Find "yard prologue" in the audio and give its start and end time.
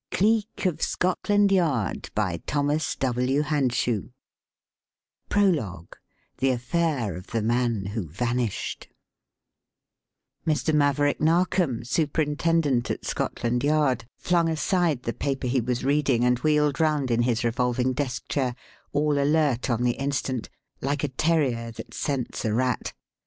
1.51-2.73